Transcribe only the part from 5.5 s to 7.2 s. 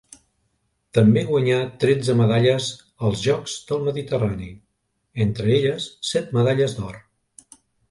elles set medalles d'or.